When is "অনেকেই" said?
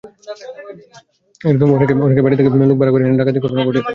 2.01-2.23